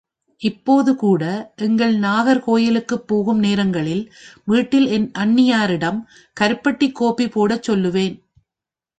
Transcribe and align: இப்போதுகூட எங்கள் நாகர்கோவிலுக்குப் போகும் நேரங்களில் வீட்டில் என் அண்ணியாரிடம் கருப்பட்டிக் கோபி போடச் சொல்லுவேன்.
இப்போதுகூட 0.41 1.23
எங்கள் 1.55 1.99
நாகர்கோவிலுக்குப் 1.99 3.05
போகும் 3.05 3.39
நேரங்களில் 3.39 4.01
வீட்டில் 4.45 4.87
என் 4.87 5.11
அண்ணியாரிடம் 5.19 5.99
கருப்பட்டிக் 6.37 6.95
கோபி 6.95 7.27
போடச் 7.27 7.71
சொல்லுவேன். 7.71 8.15